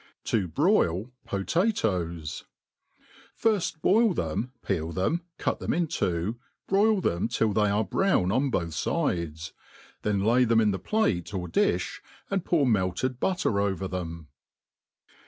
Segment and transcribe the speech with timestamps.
[0.23, 2.45] To broil Poiatots.
[3.35, 8.31] FIRST boll them, peel them, cut them in two, broil them till they are brown
[8.31, 9.51] on both Gdes;
[10.01, 11.99] then lay then» in the plate or diih,
[12.31, 14.27] and pour melted butter over them.